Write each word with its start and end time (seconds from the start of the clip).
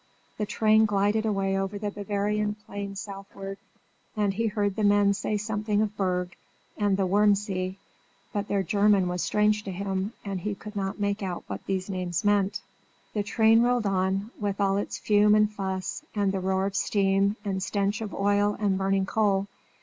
The 0.39 0.47
train 0.47 0.87
glided 0.87 1.27
away 1.27 1.55
over 1.59 1.77
the 1.77 1.91
Bavarian 1.91 2.55
plain 2.65 2.95
southward; 2.95 3.59
and 4.17 4.33
he 4.33 4.47
heard 4.47 4.75
the 4.75 4.83
men 4.83 5.13
say 5.13 5.37
something 5.37 5.79
of 5.79 5.95
Berg 5.95 6.35
and 6.75 6.97
the 6.97 7.05
Wurm 7.05 7.35
See, 7.37 7.77
but 8.33 8.47
their 8.47 8.63
German 8.63 9.07
was 9.07 9.21
strange 9.21 9.61
to 9.65 9.71
him, 9.71 10.13
and 10.25 10.39
he 10.39 10.55
could 10.55 10.75
not 10.75 10.99
make 10.99 11.21
out 11.21 11.43
what 11.45 11.63
these 11.67 11.87
names 11.87 12.25
meant. 12.25 12.61
The 13.13 13.21
train 13.21 13.61
rolled 13.61 13.85
on, 13.85 14.31
with 14.39 14.59
all 14.59 14.77
its 14.77 14.97
fume 14.97 15.35
and 15.35 15.51
fuss, 15.53 16.03
and 16.15 16.33
roar 16.33 16.65
of 16.65 16.75
steam, 16.75 17.35
and 17.45 17.61
stench 17.61 18.01
of 18.01 18.11
oil 18.11 18.57
and 18.59 18.79
burning 18.79 19.05
coal. 19.05 19.45